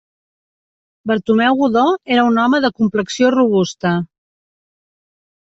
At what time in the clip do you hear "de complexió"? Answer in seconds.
2.65-3.31